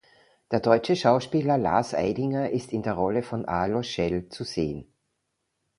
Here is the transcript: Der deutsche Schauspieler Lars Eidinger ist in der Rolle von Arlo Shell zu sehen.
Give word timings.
Der 0.49 0.59
deutsche 0.59 0.95
Schauspieler 0.95 1.59
Lars 1.59 1.93
Eidinger 1.93 2.49
ist 2.49 2.73
in 2.73 2.81
der 2.81 2.93
Rolle 2.93 3.21
von 3.21 3.45
Arlo 3.45 3.83
Shell 3.83 4.29
zu 4.29 4.43
sehen. 4.43 4.91